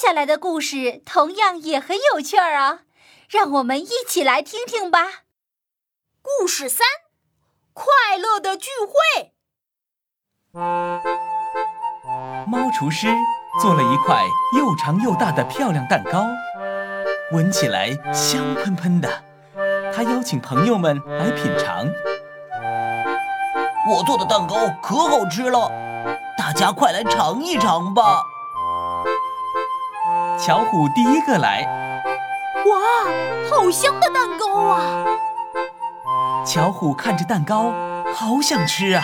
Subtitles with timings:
[0.00, 2.80] 下来的故事同样也很有趣儿啊，
[3.28, 5.24] 让我们一起来听听吧。
[6.22, 6.86] 故事三：
[7.72, 9.32] 快乐的聚会。
[12.46, 13.08] 猫厨师
[13.60, 14.22] 做了一块
[14.58, 16.26] 又长又大的漂亮蛋糕，
[17.32, 19.24] 闻起来香喷喷的。
[19.94, 21.86] 他邀请朋友们来品尝。
[23.88, 25.70] 我做的蛋糕可好吃了，
[26.36, 28.22] 大家快来尝一尝吧！
[30.38, 31.64] 巧虎第一个来，
[32.66, 33.10] 哇，
[33.50, 35.04] 好香的蛋糕啊！
[36.44, 37.72] 巧虎看着蛋糕，
[38.14, 39.02] 好想吃啊！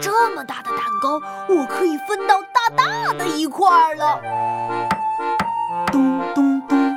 [0.00, 1.20] 这么大的蛋糕，
[1.54, 4.18] 我可以分到大大的一块了。
[5.92, 6.96] 咚咚咚，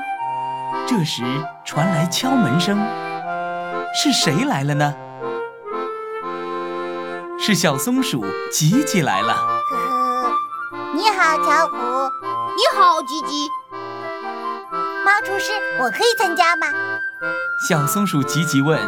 [0.88, 1.24] 这时
[1.66, 2.80] 传来敲门声。
[3.94, 4.96] 是谁来了呢？
[7.38, 9.36] 是小松鼠吉吉来了。
[10.96, 11.76] 你好，巧虎。
[12.56, 13.50] 你好，吉吉。
[15.04, 16.68] 猫厨师，我可以参加吗？
[17.68, 18.80] 小松鼠吉吉问。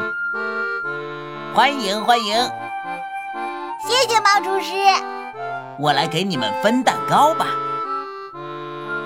[1.56, 2.36] 欢迎欢迎。
[3.88, 4.72] 谢谢猫厨师。
[5.80, 7.48] 我来给你们分蛋糕吧。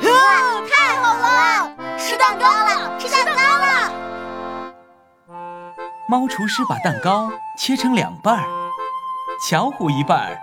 [0.03, 1.71] 哇，太好了！
[1.97, 3.93] 吃蛋糕了，吃蛋糕了。
[6.09, 8.45] 猫厨师把蛋糕切成两半儿，
[9.47, 10.37] 巧虎一半儿，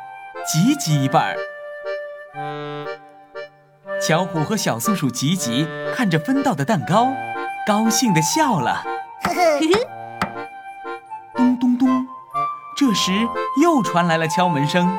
[0.47, 1.37] 吉吉一半儿。
[4.01, 7.09] 巧虎和小松鼠吉吉看着分到的蛋糕，
[7.67, 8.85] 高兴地笑了。
[11.35, 12.07] 咚咚咚，
[12.77, 13.27] 这时
[13.63, 14.99] 又传来了敲门声。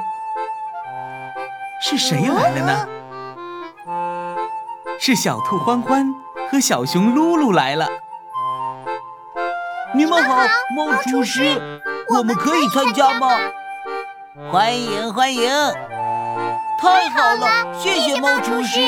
[1.80, 2.88] 是谁来了呢？
[5.00, 6.12] 是小兔欢欢
[6.52, 7.88] 和小熊噜噜来了。
[9.94, 10.44] 你们好，
[10.76, 11.80] 猫厨师，
[12.10, 13.30] 我们可以参加吗？
[14.52, 15.52] 欢迎欢迎！
[16.80, 18.80] 太好了，谢谢猫厨师。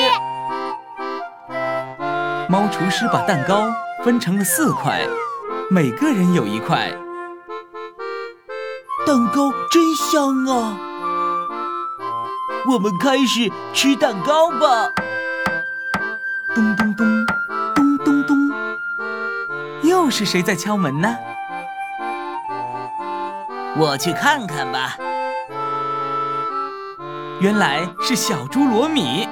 [2.48, 3.68] 猫厨师把蛋糕
[4.04, 5.00] 分成了四块，
[5.70, 6.90] 每个人有一块。
[9.06, 10.78] 蛋糕真香啊！
[12.70, 14.88] 我们开始吃蛋糕吧。
[16.54, 17.26] 咚咚咚。
[17.74, 18.36] 咚咚咚
[19.82, 21.16] 又是谁在敲门呢？
[23.76, 24.96] 我去看看吧。
[27.40, 29.26] 原来是小猪罗米。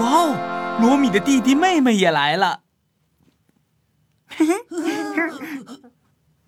[0.00, 0.34] 哦，
[0.80, 2.60] 罗米的弟弟妹妹也来了。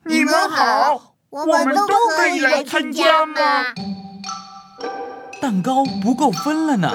[0.06, 1.86] 你们好，我们都
[2.16, 3.34] 可以来参加吗？
[5.40, 6.90] 蛋糕不够分了呢。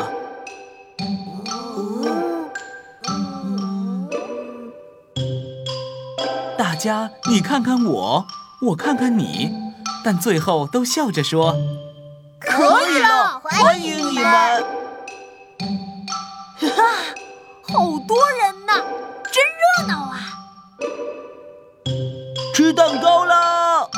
[6.57, 8.27] 大家，你看看我，
[8.67, 9.51] 我看看你，
[10.03, 11.78] 但最后都笑着说：“可以了，
[13.37, 14.25] 欢迎你们！”
[16.59, 16.67] 哈，
[17.67, 17.73] 好
[18.07, 18.73] 多人呢，
[19.23, 20.15] 真热闹啊！
[22.53, 23.89] 吃蛋糕了。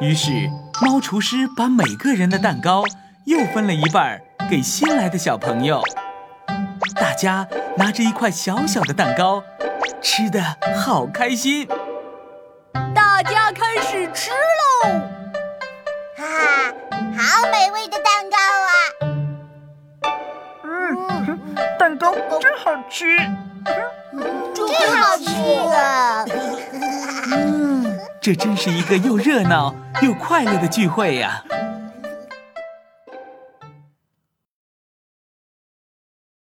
[0.00, 0.50] 于是，
[0.82, 2.84] 猫厨师把每个人的蛋糕
[3.26, 5.82] 又分了一半给新来的小朋友。
[6.94, 9.42] 大家拿着一块小小的蛋糕。
[10.00, 10.40] 吃的
[10.76, 11.66] 好开心，
[12.94, 15.17] 大家开始吃喽！
[17.68, 18.72] 美味的蛋糕啊！
[20.64, 21.38] 嗯，
[21.78, 23.18] 蛋糕真好吃，
[24.54, 25.28] 真好吃
[25.76, 26.24] 啊！
[27.30, 31.44] 嗯，这真是一个又热闹又快乐的聚会呀！